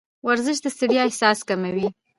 ورزش 0.27 0.57
د 0.61 0.67
ستړیا 0.75 1.01
احساس 1.05 1.39
کموي. 1.49 1.87